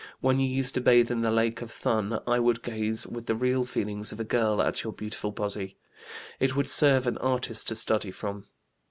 When 0.19 0.39
you 0.39 0.47
used 0.49 0.73
to 0.73 0.81
bathe 0.81 1.11
in 1.11 1.21
the 1.21 1.29
Lake 1.29 1.61
of 1.61 1.69
Thun 1.69 2.17
I 2.25 2.39
would 2.39 2.63
gaze 2.63 3.05
with 3.05 3.27
the 3.27 3.35
real 3.35 3.63
feelings 3.65 4.11
of 4.11 4.19
a 4.19 4.23
girl 4.23 4.59
at 4.59 4.83
your 4.83 4.93
beautiful 4.93 5.29
body. 5.29 5.77
It 6.39 6.55
would 6.55 6.67
serve 6.69 7.05
an 7.05 7.19
artist 7.19 7.67
to 7.67 7.75
study 7.75 8.09
from." 8.09 8.47